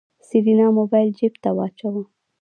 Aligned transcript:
سېرېنا 0.27 0.67
موبايل 0.77 1.09
جېب 1.17 1.33
ته 1.43 1.49
واچوه. 1.57 2.01